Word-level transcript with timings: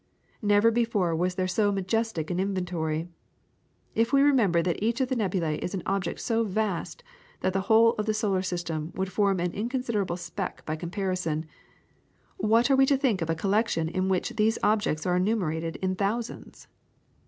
Never 0.41 0.71
before 0.71 1.15
was 1.15 1.35
there 1.35 1.47
so 1.47 1.71
majestic 1.71 2.31
an 2.31 2.39
inventory. 2.39 3.07
If 3.93 4.11
we 4.11 4.23
remember 4.23 4.63
that 4.63 4.81
each 4.81 4.99
of 4.99 5.09
the 5.09 5.15
nebulae 5.15 5.59
is 5.59 5.75
an 5.75 5.83
object 5.85 6.21
so 6.21 6.43
vast, 6.43 7.03
that 7.41 7.53
the 7.53 7.61
whole 7.69 7.91
of 7.99 8.07
the 8.07 8.13
solar 8.15 8.41
system 8.41 8.91
would 8.95 9.11
form 9.11 9.39
an 9.39 9.53
inconsiderable 9.53 10.17
speck 10.17 10.65
by 10.65 10.75
comparison, 10.75 11.45
what 12.37 12.71
are 12.71 12.75
we 12.75 12.87
to 12.87 12.97
think 12.97 13.21
of 13.21 13.29
a 13.29 13.35
collection 13.35 13.87
in 13.87 14.09
which 14.09 14.37
these 14.37 14.57
objects 14.63 15.05
are 15.05 15.17
enumerated 15.17 15.75
in 15.83 15.93
thousands? 15.93 16.67